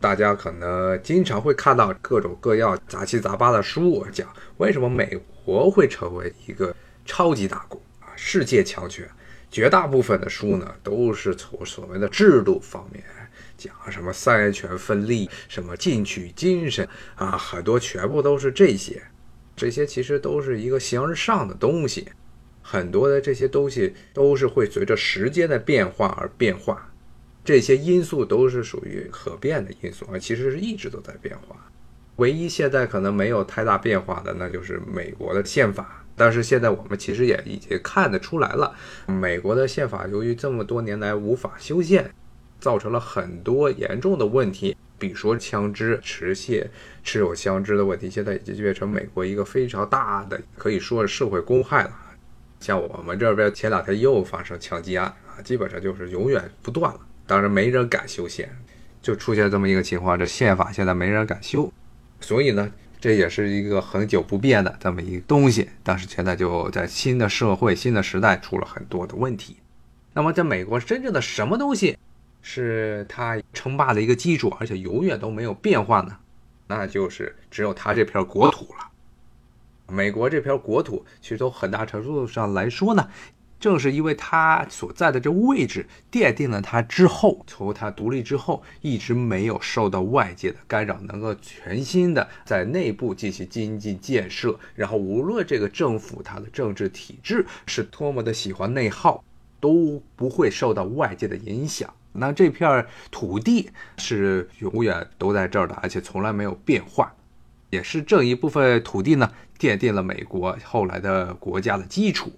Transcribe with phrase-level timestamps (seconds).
[0.00, 4.26] 大家可能经常会看到各种各样杂七杂八的书，讲
[4.56, 9.08] 为什么美国会成为一个超级大国啊，世界强权。
[9.50, 13.04] 绝大部分的书呢，都是从所谓的制度方面
[13.58, 19.02] 讲，什么三权分立，什么进取精神啊，很多全部都是这些。
[19.56, 22.08] 这些其实都是一个形而上的东西，
[22.62, 26.89] 很多的这些东西都是会随着时间的变化而变化。
[27.44, 31.56] 这些因素都是属于可变的因素啊，其实是一直都在变化。
[32.16, 36.04] 唯一现在可能没有太大变化的，那就是美国的宪法。
[36.14, 38.74] 但是现在我们其实也已经看得出来了，
[39.06, 42.12] 美国的宪法由于这么多年来无法修宪，
[42.60, 46.66] 造成了很多严重的问题，比如说枪支持械、
[47.02, 51.92] 持有枪支的问题，现在已经变成美国一个非常大的可以说是社会公害了。
[52.60, 57.00] 像我们这边前两天又发生枪击案啊，基本上就是永远不断了。
[57.30, 58.50] 当然没人敢修宪，
[59.00, 61.72] 就出现这么一个情况，这宪法现在没人敢修，
[62.20, 62.68] 所以呢。
[63.00, 69.56] 这也是一个很久不变的这么一个东西，但是现在就在新的社会、新的时代出了很多的问题。
[70.12, 71.96] 那么，在美国真正的什么东西
[72.42, 76.14] 是它称霸的一个基础，而且永远都没有变化呢？
[76.66, 78.90] 那就是只有它这片国土了。
[79.88, 83.08] 美国这片国土，其实从很大程度上来说呢。
[83.60, 94.58] 正是因为它所在的这位置，奠定了它之后，从它独立之后，一直没有受到外界的干扰，能够全心的在内部进行经济建设。
[94.74, 99.22] 然后，无论这个政府它的政治体制是多么的喜欢内耗，
[99.60, 101.92] 都不会受到外界的影响。
[102.12, 107.14] 那这片土地是永远都在这儿的，而且从来没有变化。
[107.68, 112.32] 也是这一部分土地呢，奠定了美国后来的国家的基础。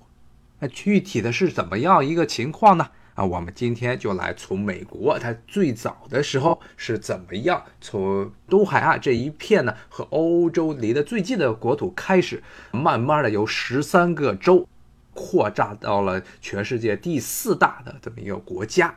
[0.63, 2.89] 那具体的是怎么样一个情况呢？
[3.15, 14.69] 啊，我们今天就来从美国它最早的时候是怎么样，从东海岸这一片呢和欧洲离得最近的国土开始，慢慢的由十三个州
[15.13, 18.95] 扩大到了全世界第四大的这么一个国家。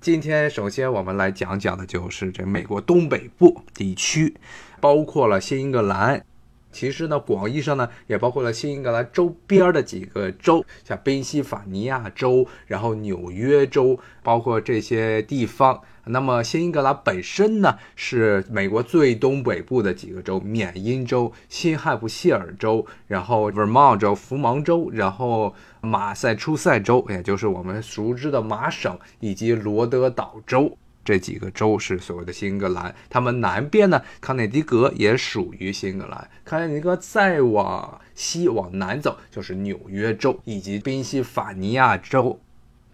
[0.00, 4.34] 今天首先我们来讲讲的就是这美国东北部地区，
[4.80, 6.24] 包括了新英格兰。
[6.72, 15.80] 其实呢，广义上呢，也包括了新英格兰周边的几个州，像宾夕法尼亚州，然后纽约州，包括这些地方。
[16.06, 30.76] 那么新英格兰本身呢，是美国最东北部的几个州：缅因州、新罕布希尔州，然后 Vermont 州、福蒙州，然后马赛诸塞州，也就是我们熟知的麻省，以及罗德岛州。
[31.04, 36.30] 这几个州是所谓的新英格兰，他们南边呢，康涅狄格也属于新英格兰。
[36.44, 42.40] 康涅狄格再往西往南走就是纽约州以及宾夕法尼亚州，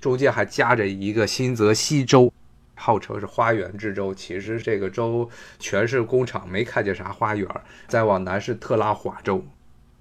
[0.01, 2.33] 中间还夹着一个新泽西州，
[2.75, 4.15] 号称是花园之州。
[4.15, 7.47] 其实这个州全是工厂，没看见啥花园。
[7.89, 9.45] 再往南是特拉华州，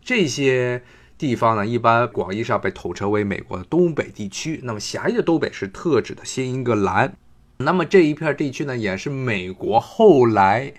[0.01, 0.81] 这些
[1.17, 4.61] 地方呢，一般广义上被统称为美国的东北地区。
[4.63, 7.13] 那么狭义的东北是特指的新英格兰。
[7.59, 10.71] 那么这一片地区呢，也是美国后来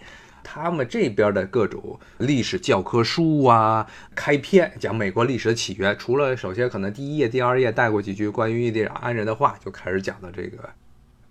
[0.45, 3.85] 他们这边的各种历史教科书啊，
[4.15, 5.99] 开篇讲美国历史的起源。
[5.99, 10.71] 除了首先可能第一页、第二页带过几句关于印第安人的话，就开始讲的这个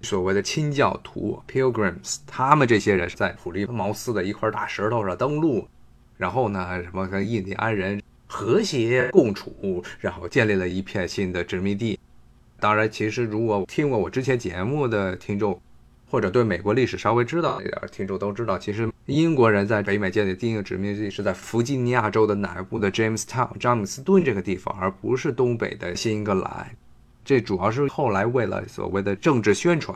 [0.02, 5.66] 所谓的清教徒 （Pilgrims），他们这些人是在普利茅斯的一块大石头上登陆，
[6.18, 11.98] 然后呢，什么跟印第安人和谐共处，然后建立了一片新的殖民地。
[12.60, 15.62] 当然，其实如果听过我之前节目的听众，
[16.10, 26.68] 或者对美国历史稍微知道一点听众都知道，其实英国人在北美建立第一个殖民地是在弗吉尼亚州的南部的 Jamestown 詹姆斯顿这个地方，而不是东北的新英格兰。
[27.24, 29.96] 这主要是后来为了所谓的政治宣传，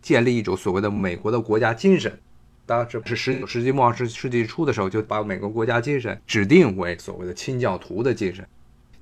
[0.00, 2.18] 建立一种所谓的美国的国家精神。
[2.64, 8.46] 当时是十九世纪末二十世纪初的时候，就把美国国家精神指定为所谓的清教徒的精神，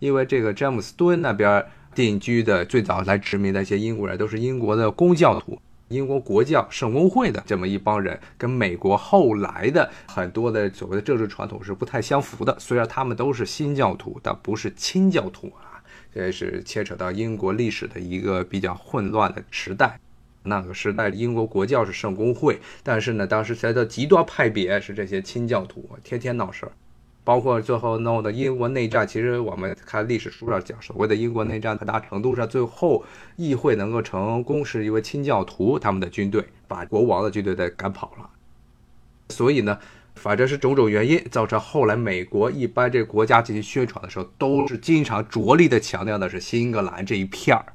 [0.01, 1.65] 因为这个詹姆斯敦那边。
[1.99, 12.57] 定居的最早来殖民的一些英国人，都是英国的公教徒，英国国教圣公会的这么一帮人，跟美国后来的很多的所谓的政治传统是不太相符的。
[12.61, 15.83] 虽然他们都是新教徒，但不是亲教徒啊。
[16.15, 19.99] 这是牵扯到英国历史的一个比较混乱的时代。
[20.45, 26.71] 那个时代，英国国教是圣公会，但是呢，当时才的极端派别是这些亲教徒，天天闹事儿。
[27.29, 33.05] 包括最后闹的英国内战，其实我们看历史书上讲，所谓的英国内战，很大程度上最后
[33.37, 38.31] 议会能够成功，是因为清教徒他们的军队把国王的军队给赶跑了。
[39.29, 39.79] 所以呢，
[40.15, 47.75] 反正是种种原因，造成后来美国一般这国家进行宣传的时候，都是经常着力的强调的是新英格兰这一片儿。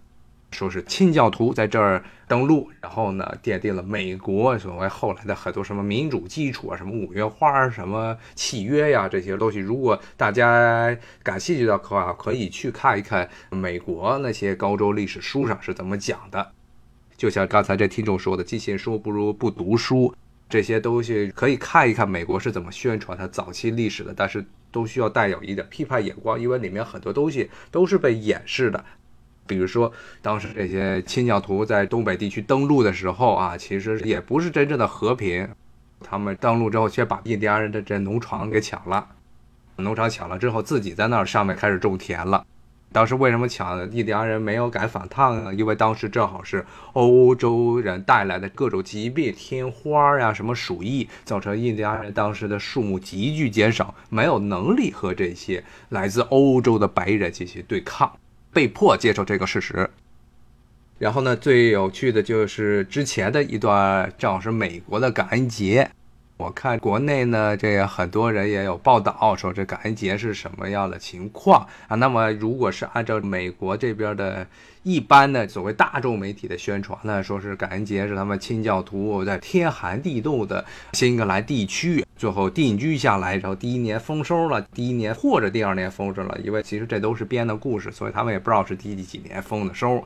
[0.54, 9.60] 说是清教徒在这儿登陆，然后呢，奠定了美国所谓后来的很多什么民主基础啊，什么五月花、什么契约呀这些东西。
[9.60, 16.52] 如果大家感兴趣的话，可以去看一看美国那些高中历史书上是怎么讲的。
[17.18, 20.14] 就像刚才这听众说的，“记信书不如不读书”，
[20.50, 28.84] 这些东西可以看一看美国是怎么宣传它早期历史的，但是都需要带有一点批判眼光，因为里面很多东西都是被掩饰的。
[29.46, 29.92] 比如说，
[30.22, 35.48] 当时这些清教徒在东北地区登陆的时候啊，其实也不是真正的和平。
[36.02, 39.08] 他们登陆之后，却把印第安人的这农场给抢了。
[39.78, 42.46] 农场抢了之后，自己在那儿上面开始种田了。
[42.92, 43.90] 当时为什么抢？
[43.92, 45.54] 印第安人没有敢反抗呢？
[45.54, 46.64] 因为当时正好是
[46.94, 58.12] 欧洲人带来的各种疾病，天花呀，什么鼠疫，造成印第安人当时的数目急剧减少，没有能力和这些来自欧洲的白人进行对抗。
[58.54, 59.90] 被迫接受这个事实，
[61.00, 65.90] 然后呢，最有趣的就是之前的一段，正好是美国的感恩节。
[66.38, 71.96] 我看国内呢，这个很多人也有报道说这感恩节是什么样的情况啊？
[71.96, 74.46] 那么如果是按照美国这边的
[74.82, 90.02] 一般的所谓大众媒体的宣传呢，说是感恩节是他们清教徒在天寒地冻的新英格兰地区最后定居下来，然后第一年丰收了，第一年或者第二年丰收了，因为其实这都是编的故事，所以他们也不知道是第几几年丰的收。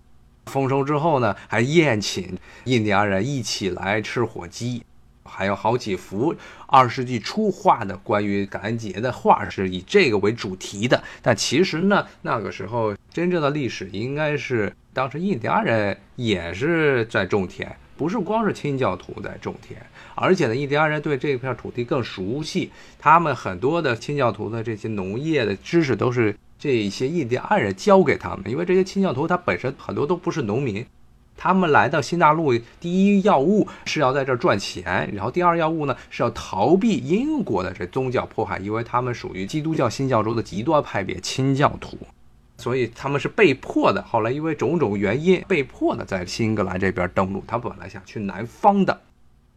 [0.47, 4.81] 丰收之后呢，还宴请印第安人一起来吃火鸡。
[5.23, 6.33] 还有好几幅
[6.65, 11.03] 二十世纪初画的关于感恩节的画，是以这个为主题的。
[11.21, 19.81] 但其实呢，那个时候真正的历史应该是当时印第安人也是在种田，不是光是清教徒在种田，
[20.13, 30.85] 而且呢，印第安人对这片土地更熟悉，他们很多的清教徒的这些农业的知识都是这些印第安人教给他们，因为这些清教徒他本身很多都不是农民。
[31.39, 41.95] 他们来到新大陆，第一要务是要在这儿赚钱，然后第二要务呢是要逃避英国的这宗教迫害，因为他们属于基督教新教中的极端派别清教徒，
[42.57, 44.01] 所以他们是被迫的。
[44.03, 47.43] 后来因为种种原因，被迫的在新英格兰这边登陆。
[47.47, 49.01] 他本来想去南方的。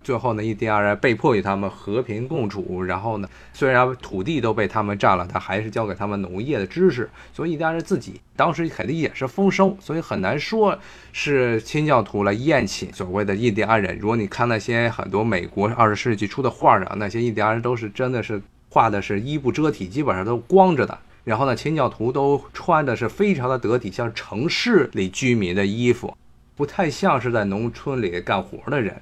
[0.03, 2.83] 最后呢，印第安人被迫与他们和平共处。
[2.83, 7.11] 然后呢，虽然土地都被他们占了，他还是教给他们农业的知识。
[7.35, 10.79] 所以印第安人自己当时肯定也是丰收，所以很难说
[11.13, 13.99] 是清教徒来宴请所谓的印第安人。
[13.99, 20.99] 如果你看那些很多美国二十世纪初的画上，那些印第安人都是真的是画的是衣不遮体，基本上都光着的。
[21.25, 26.17] 然后呢，清教徒都穿的是非常的得体，像城市里居民的衣服，
[26.57, 29.01] 不太像是在农村里干活的人。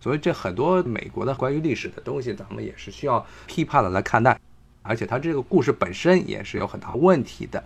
[0.00, 4.38] 所以这很多美国的关于历史的东西，咱们也是需要批判的来看待，
[4.82, 7.62] 而且它这个故事本身也是有很大问题的。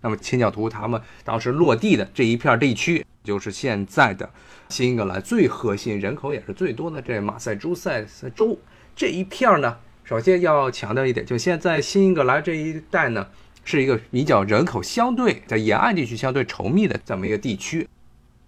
[0.00, 4.28] 那么清教徒他们当时落地的这一片地区，就是现在的
[4.68, 8.04] 新英格兰最核心、人口也是最多的这马赛诸塞
[8.34, 8.58] 州
[8.96, 9.76] 这一片呢。
[10.04, 13.26] 首先要强调一点，就现在新英格兰这一带呢，
[13.64, 17.88] 是一个比较人口相对在沿岸地区相对稠密的这么一个地区，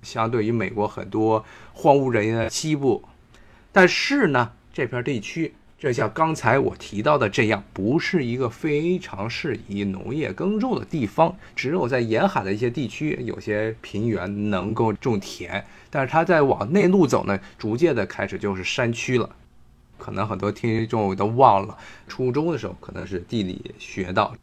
[0.03, 3.03] 相对于美国很多荒无人烟的西部。
[3.73, 11.37] 但是呢，这片地区就像刚才我提到的这样，不是一个非常适宜农业耕种的地方。
[11.55, 15.65] 只有在沿海的一些地区，有些平原能够种田。
[15.91, 19.29] 但是它在往内陆走呢，逐渐的开始就是山区了。
[19.99, 24.35] 可能很多听众都忘了，初中的时候可能是地理学到，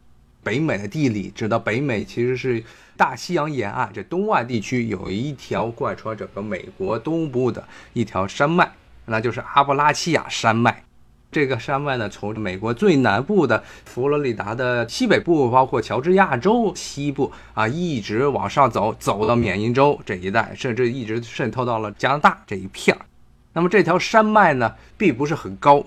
[0.44, 2.62] 北美的地理知道，北美其实是
[2.96, 8.70] 大西洋沿岸这东岸地区有一条贯穿整个美国东部的一条山脉。
[9.06, 10.82] 那就是阿布拉契亚山脉，
[11.30, 23.04] 这个山脉呢，从美国最南部的佛罗里达的西北部，包括乔治亚州西部啊，一直往上走，走到缅因州这一带，甚至一直渗透到了加拿大这一片儿。
[23.52, 25.84] 那么这条山脉呢，并不是很高。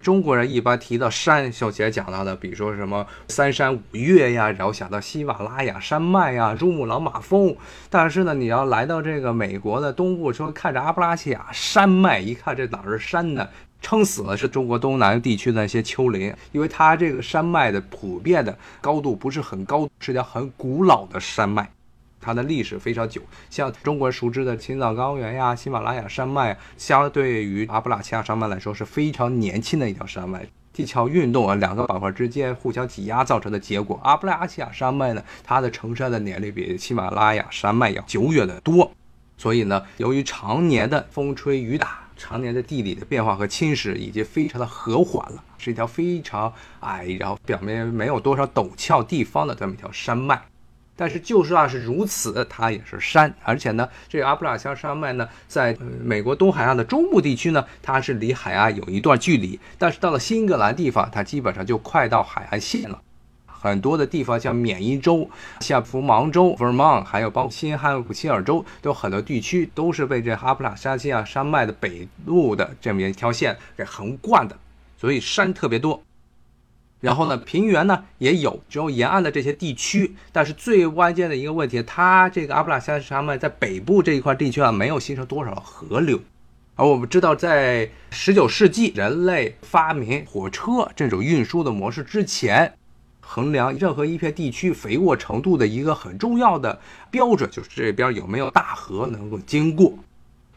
[0.00, 7.54] 中国人一般提到山，秀姐讲到的，比如说什么三山五岳呀，然后想到喜马拉雅山脉呀、珠穆朗玛峰。
[7.90, 13.46] 但是呢，你要来到这个美国的东部，说看着阿布拉契亚山脉，一看这哪是山呢？
[13.82, 21.70] 撑死了是中国东南地区的那些丘陵，因为它这个山脉的普遍的高度不是很高，是条很古老的山脉。
[22.20, 30.46] 它的历史非常久，像中国熟知的青藏高原呀、喜马拉雅山脉，相对于阿布拉契亚山脉来说是非常年轻的一条山脉。
[30.72, 33.98] 地壳运动啊，两个板块之间互相挤压造成的结果。
[34.04, 38.90] 阿布拉契亚山脉呢，它的成山的年龄比喜马拉雅山脉要久远的多。
[39.36, 50.40] 所以呢，由于常年的风吹雨打，常年的地理的变化和侵蚀，已经非常的和缓了，是一条非常矮，然后表面没有多少陡峭地方的这么一条山脉。
[51.00, 63.00] 但是就算是如此，它也是山，而且呢，这阿布拉加山脉呢，在美国东海岸的中部地区呢，它是离海岸有一段距离，但是到了新英格兰地方，它基本上就快到海岸线了。
[63.46, 65.30] 很多的地方，像缅因州、
[65.60, 74.54] 夏普芒州 （Vermont），还有包括新罕布希尔州，都有很多地区都是被这阿布拉加西亚山脉的北路的这么一条线给横贯的，
[74.98, 76.02] 所以山特别多。
[77.00, 80.14] 然后呢， 平原呢也有，只有沿岸的这些地区。
[80.32, 86.20] 但是最关键的一个问题，它这个阿布拉加西亚山脉在北部这一块地区啊，没有形成多少河流。
[86.76, 92.74] 而我们知道，在十九世纪人类发明火车这种运输的模式之前。
[93.22, 96.80] 衡量任何一片地区肥沃程度的一个很重要的
[97.12, 99.94] 标准，就是这边有没有大河能够经过。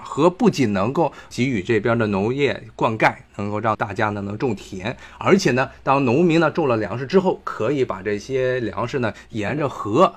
[0.04, 10.14] 河不仅能够给予这边的农业灌溉，能够让大家呢能种田，而且呢，当农民呢种了粮食之后，可以把这些粮食呢沿着河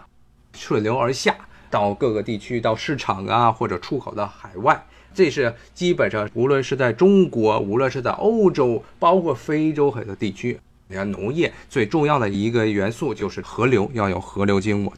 [0.52, 1.34] 顺流而下，
[1.70, 4.84] 到各个地区，到市场啊，或者出口到海外。
[5.14, 10.58] 这是基本上，无论是在中国，无论是在欧洲，包括非洲很多地区。
[10.88, 14.92] 你看，农业最重要的一个元素就是河流，要有河流经过。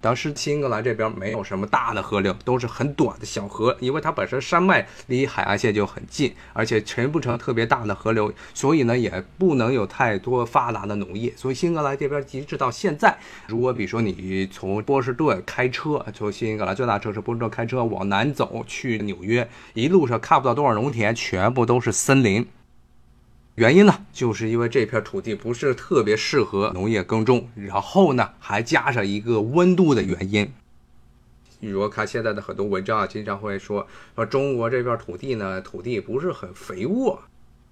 [0.00, 11.32] 当时新英格兰这边没有什么大的河流，都是很短的小河，因为它本身山脉离海岸线就很近，而且成不成特别大的河流，所以呢也不能有太多发达的农业。
[11.36, 22.46] 所以新英格兰这边直到现在，如果比如说你从波士顿开车，从新英格兰最大城市波士顿开车往南走去纽约，一路上看不到多少农田，全部都是森林。
[23.60, 30.50] 原因呢，就是因为这片土地不是特别适合农业耕种，然后呢，还加上一个温度的原因。
[31.60, 33.86] 比如看现在的很多文章啊，经常会说
[34.16, 37.20] 说中国这片土地呢，土地不是很肥沃。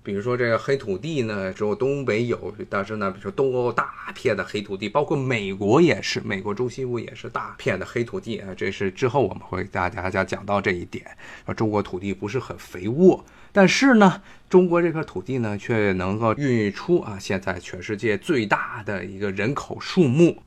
[0.02, 8.48] 比如说这个黑土地呢，只有东北有，但是呢，比如说东欧大片的黑土地，包括美国也是，美国中西部也是大片的黑土地啊。
[8.56, 11.04] 这是之后我们会给大家家讲到这一点，
[11.44, 13.22] 说中国土地不是很肥沃。
[13.52, 20.42] 但是呢，中国这片土地呢，却能够孕育出啊，现在全世界最大的一个人口数目。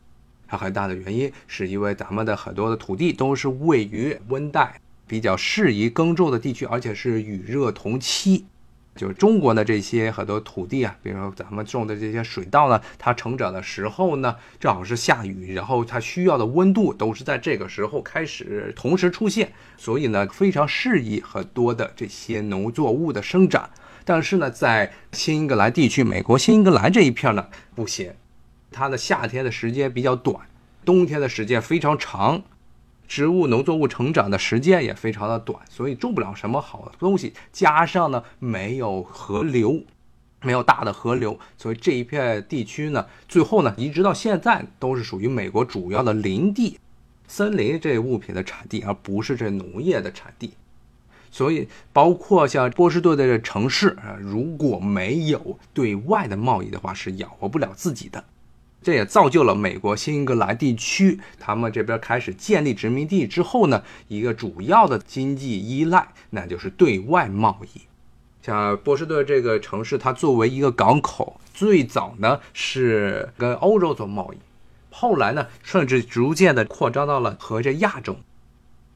[0.48, 8.46] 它很大的原因是因为咱们的很多的土地都是位于温带，比较适宜耕种的地区，而且是雨热同期。
[9.02, 23.68] 就是中国的这些很多土地啊，比如说咱们种的这些水稻呢，它成长的时候呢，正好是下雨，然后它需要的温度都是在这个时候开始同时出现，所以呢，非常适宜很多的这些农作物的生长。
[24.06, 28.14] 但是呢，在新英格兰地区，美国新英格兰这一片呢，不行，
[28.70, 30.38] 它的夏天的时间比较短，
[30.86, 32.44] 冬天的时间非常长。
[33.12, 37.34] 植物、农作物成长的时间也非常的短，所以种不了什么好的东西。
[37.52, 39.82] 加上呢，没有河流，
[40.42, 46.80] 没有大的河流，所以这一片地区呢，最后呢，一直到现在都是属于美国主要的林地、
[47.28, 50.54] 森林这物品的产地，而不是这农业的产地。
[51.30, 58.24] 所以，包括像波士顿的这城市啊，如果没有对外的贸易的话，是养活不了自己的。
[58.82, 67.82] 这也造就了美国新英格兰地区，他们这边开始建立殖民地之后呢，一个主要的经济依赖，那就是对外贸易。
[68.42, 74.38] 像波士顿这个城市，它作为一个港口，最早呢是跟欧洲做贸易，
[74.90, 78.18] 后来呢，甚至逐渐的扩张到了和这亚洲。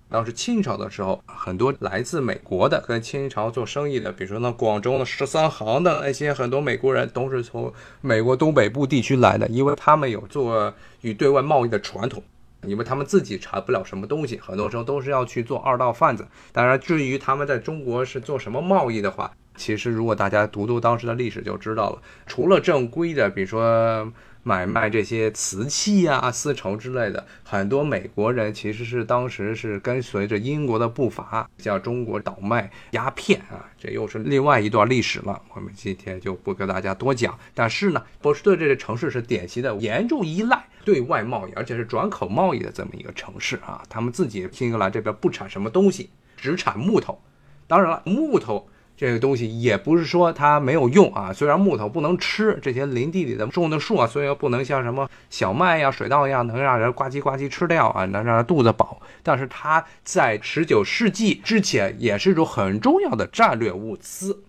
[0.07, 12.23] 当时清朝的时候，很多来自美国的跟清朝做生意的，比如说那广州的十三行的那些很多美国人，都是从美国东北部地区来的，因为他们有做与对外贸易的传统，
[12.65, 16.25] 因为他们自己产不了什么东西，很多时候都是要去做二道贩子。
[16.51, 24.11] 当然，至于他们在中国是做什么贸易的话，其实如果大家读读当时的历史就知道了，除了正规的，比如说。
[24.47, 35.41] 买卖这些瓷器啊、丝绸之类的，很多美国人其实是当时是跟随着英国的步伐，向中国倒卖鸦片啊，这又是另外一段历史了。
[35.55, 37.35] 我们今天就不跟大家多讲。
[37.55, 43.81] 但是呢，波士顿这个城市是典型的严重依赖对外贸易，而且是转口贸易的这么一个城市啊。
[43.89, 47.19] 他们自己新英格兰这边不产什么东西，只产木头。
[47.65, 48.69] 当然了，木头。
[48.97, 64.43] 这个东西也不是说它没有用啊，虽然木头不能吃，这些林地里的种的树啊，虽然不能像什么小麦呀、水稻一样能让人呱唧呱唧吃掉啊，能让人肚子饱，但是它在十九世纪之前也是一种很重要的战略物资。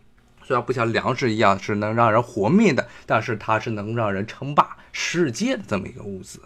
[0.44, 6.40] 虽然不像粮食一样是能让人活命的，但是它是能让人称霸世界的这么一个物资。